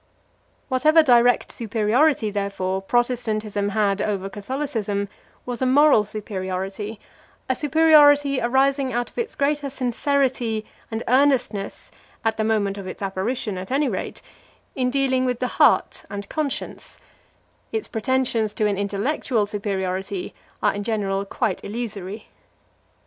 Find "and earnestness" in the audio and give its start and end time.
10.89-11.91